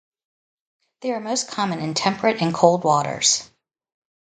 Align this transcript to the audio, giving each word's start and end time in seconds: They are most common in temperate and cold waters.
They 1.01 1.11
are 1.11 1.19
most 1.19 1.47
common 1.51 1.77
in 1.77 1.93
temperate 1.93 2.41
and 2.41 2.55
cold 2.55 2.83
waters. 2.83 3.47